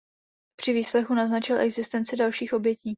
[0.59, 2.89] Při výslechu naznačil existenci dalších obětí.